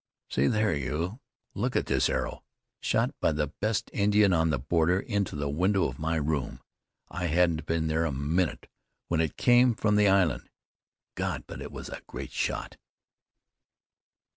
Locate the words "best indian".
3.45-4.33